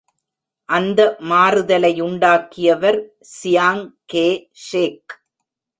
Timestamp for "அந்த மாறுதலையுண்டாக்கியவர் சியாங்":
0.69-3.85